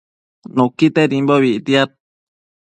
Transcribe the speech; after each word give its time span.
Nuquitedimbobi 0.55 1.49
ictiad 1.59 1.89